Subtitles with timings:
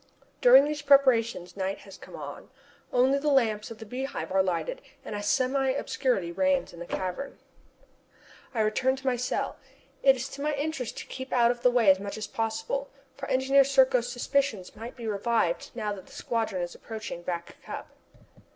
[0.41, 2.49] During these preparations night has come on.
[2.91, 6.87] Only the lamps of the Beehive are lighted and a semi obscurity reigns in the
[6.87, 7.37] cavern.
[8.55, 9.57] I return to my cell.
[10.01, 12.89] It is to my interest to keep out of the way as much as possible,
[13.15, 17.91] for Engineer Serko's suspicions might be revived now that the squadron is approaching Back Cup.